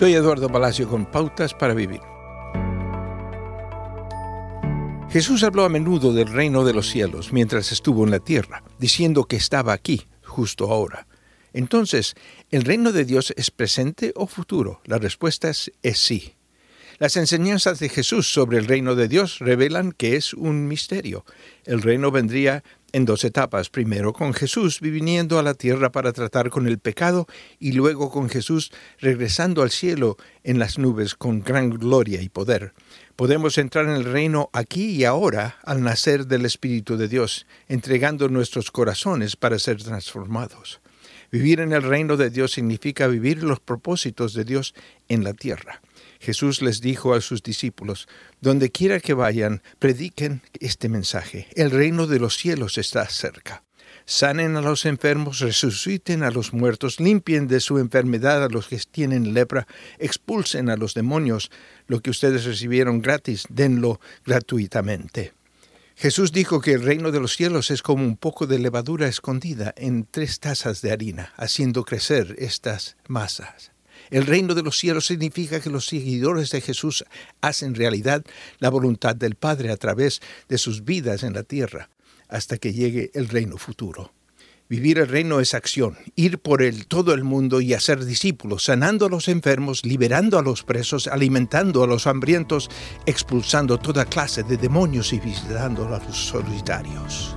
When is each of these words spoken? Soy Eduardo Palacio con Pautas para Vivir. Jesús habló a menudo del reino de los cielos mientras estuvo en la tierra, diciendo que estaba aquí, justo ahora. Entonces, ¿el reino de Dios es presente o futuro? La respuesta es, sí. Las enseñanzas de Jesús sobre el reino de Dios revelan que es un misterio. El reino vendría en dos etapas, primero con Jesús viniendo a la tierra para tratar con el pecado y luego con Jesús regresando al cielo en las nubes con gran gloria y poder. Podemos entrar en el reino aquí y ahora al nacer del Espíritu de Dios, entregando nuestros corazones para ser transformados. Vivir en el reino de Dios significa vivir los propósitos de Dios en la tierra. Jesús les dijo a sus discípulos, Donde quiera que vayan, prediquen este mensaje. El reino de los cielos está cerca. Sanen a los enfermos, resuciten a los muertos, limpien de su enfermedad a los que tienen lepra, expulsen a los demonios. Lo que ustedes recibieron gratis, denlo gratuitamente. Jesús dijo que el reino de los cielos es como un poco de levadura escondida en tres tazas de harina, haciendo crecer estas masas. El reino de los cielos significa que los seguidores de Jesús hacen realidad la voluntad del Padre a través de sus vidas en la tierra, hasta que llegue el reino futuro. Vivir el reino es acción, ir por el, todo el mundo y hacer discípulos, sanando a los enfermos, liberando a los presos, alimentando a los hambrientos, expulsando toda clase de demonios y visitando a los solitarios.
Soy 0.00 0.14
Eduardo 0.14 0.48
Palacio 0.48 0.88
con 0.88 1.04
Pautas 1.04 1.52
para 1.52 1.74
Vivir. 1.74 2.00
Jesús 5.10 5.42
habló 5.42 5.66
a 5.66 5.68
menudo 5.68 6.14
del 6.14 6.28
reino 6.28 6.64
de 6.64 6.72
los 6.72 6.88
cielos 6.88 7.34
mientras 7.34 7.70
estuvo 7.70 8.04
en 8.04 8.10
la 8.10 8.18
tierra, 8.18 8.64
diciendo 8.78 9.26
que 9.26 9.36
estaba 9.36 9.74
aquí, 9.74 10.06
justo 10.24 10.72
ahora. 10.72 11.06
Entonces, 11.52 12.14
¿el 12.50 12.62
reino 12.62 12.92
de 12.92 13.04
Dios 13.04 13.34
es 13.36 13.50
presente 13.50 14.14
o 14.16 14.26
futuro? 14.26 14.80
La 14.86 14.96
respuesta 14.96 15.50
es, 15.50 15.70
sí. 15.98 16.32
Las 16.98 17.18
enseñanzas 17.18 17.78
de 17.78 17.90
Jesús 17.90 18.32
sobre 18.32 18.56
el 18.56 18.64
reino 18.64 18.94
de 18.94 19.06
Dios 19.06 19.38
revelan 19.38 19.92
que 19.92 20.16
es 20.16 20.32
un 20.32 20.66
misterio. 20.66 21.26
El 21.66 21.82
reino 21.82 22.10
vendría 22.10 22.64
en 22.92 23.04
dos 23.04 23.24
etapas, 23.24 23.70
primero 23.70 24.12
con 24.12 24.34
Jesús 24.34 24.80
viniendo 24.80 25.38
a 25.38 25.42
la 25.42 25.54
tierra 25.54 25.92
para 25.92 26.12
tratar 26.12 26.50
con 26.50 26.66
el 26.66 26.78
pecado 26.78 27.26
y 27.58 27.72
luego 27.72 28.10
con 28.10 28.28
Jesús 28.28 28.72
regresando 28.98 29.62
al 29.62 29.70
cielo 29.70 30.16
en 30.44 30.58
las 30.58 30.78
nubes 30.78 31.14
con 31.14 31.42
gran 31.42 31.70
gloria 31.70 32.22
y 32.22 32.28
poder. 32.28 32.72
Podemos 33.16 33.58
entrar 33.58 33.84
en 33.86 33.92
el 33.92 34.04
reino 34.04 34.50
aquí 34.52 34.92
y 34.92 35.04
ahora 35.04 35.58
al 35.64 35.82
nacer 35.82 36.26
del 36.26 36.46
Espíritu 36.46 36.96
de 36.96 37.08
Dios, 37.08 37.46
entregando 37.68 38.28
nuestros 38.28 38.70
corazones 38.70 39.36
para 39.36 39.58
ser 39.58 39.82
transformados. 39.82 40.80
Vivir 41.30 41.60
en 41.60 41.72
el 41.72 41.82
reino 41.82 42.16
de 42.16 42.30
Dios 42.30 42.52
significa 42.52 43.06
vivir 43.06 43.42
los 43.42 43.60
propósitos 43.60 44.34
de 44.34 44.44
Dios 44.44 44.74
en 45.08 45.22
la 45.22 45.32
tierra. 45.34 45.80
Jesús 46.20 46.60
les 46.60 46.80
dijo 46.80 47.14
a 47.14 47.20
sus 47.22 47.42
discípulos, 47.42 48.06
Donde 48.40 48.70
quiera 48.70 49.00
que 49.00 49.14
vayan, 49.14 49.62
prediquen 49.78 50.42
este 50.60 50.88
mensaje. 50.88 51.48
El 51.56 51.70
reino 51.70 52.06
de 52.06 52.20
los 52.20 52.36
cielos 52.36 52.78
está 52.78 53.08
cerca. 53.08 53.64
Sanen 54.04 54.56
a 54.56 54.60
los 54.60 54.84
enfermos, 54.86 55.40
resuciten 55.40 56.22
a 56.22 56.30
los 56.30 56.52
muertos, 56.52 57.00
limpien 57.00 57.48
de 57.48 57.60
su 57.60 57.78
enfermedad 57.78 58.44
a 58.44 58.48
los 58.48 58.68
que 58.68 58.78
tienen 58.78 59.34
lepra, 59.34 59.66
expulsen 59.98 60.68
a 60.68 60.76
los 60.76 60.94
demonios. 60.94 61.50
Lo 61.86 62.00
que 62.00 62.10
ustedes 62.10 62.44
recibieron 62.44 63.00
gratis, 63.00 63.44
denlo 63.48 64.00
gratuitamente. 64.24 65.32
Jesús 65.96 66.32
dijo 66.32 66.60
que 66.60 66.72
el 66.72 66.82
reino 66.82 67.12
de 67.12 67.20
los 67.20 67.36
cielos 67.36 67.70
es 67.70 67.82
como 67.82 68.04
un 68.04 68.16
poco 68.16 68.46
de 68.46 68.58
levadura 68.58 69.06
escondida 69.06 69.74
en 69.76 70.06
tres 70.10 70.40
tazas 70.40 70.82
de 70.82 70.92
harina, 70.92 71.32
haciendo 71.36 71.84
crecer 71.84 72.34
estas 72.38 72.96
masas. 73.06 73.72
El 74.10 74.26
reino 74.26 74.54
de 74.54 74.62
los 74.62 74.78
cielos 74.78 75.06
significa 75.06 75.60
que 75.60 75.70
los 75.70 75.86
seguidores 75.86 76.50
de 76.50 76.60
Jesús 76.60 77.04
hacen 77.40 77.74
realidad 77.74 78.24
la 78.58 78.70
voluntad 78.70 79.14
del 79.14 79.34
Padre 79.34 79.70
a 79.70 79.76
través 79.76 80.20
de 80.48 80.58
sus 80.58 80.84
vidas 80.84 81.22
en 81.22 81.34
la 81.34 81.42
tierra, 81.42 81.90
hasta 82.28 82.58
que 82.58 82.72
llegue 82.72 83.10
el 83.14 83.28
reino 83.28 83.56
futuro. 83.56 84.12
Vivir 84.70 84.98
el 84.98 85.08
reino 85.08 85.40
es 85.40 85.54
acción, 85.54 85.98
ir 86.14 86.38
por 86.38 86.62
el, 86.62 86.86
todo 86.86 87.12
el 87.12 87.24
mundo 87.24 87.60
y 87.60 87.74
hacer 87.74 88.04
discípulos, 88.04 88.62
sanando 88.62 89.06
a 89.06 89.08
los 89.08 89.26
enfermos, 89.26 89.84
liberando 89.84 90.38
a 90.38 90.42
los 90.42 90.62
presos, 90.62 91.08
alimentando 91.08 91.82
a 91.82 91.88
los 91.88 92.06
hambrientos, 92.06 92.70
expulsando 93.04 93.78
toda 93.78 94.04
clase 94.04 94.44
de 94.44 94.56
demonios 94.56 95.12
y 95.12 95.18
visitando 95.18 95.92
a 95.92 95.98
los 95.98 96.16
solitarios. 96.16 97.36